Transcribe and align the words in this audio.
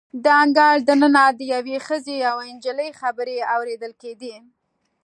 د 0.23 0.25
انګړ 0.41 0.75
د 0.87 0.89
ننه 1.01 1.23
د 1.37 1.39
یوې 1.53 1.77
ښځې 1.87 2.17
او 2.29 2.37
نجلۍ 2.59 2.89
خبرې 3.01 3.37
اوریدل 3.55 3.91
کیدې. 4.01 4.35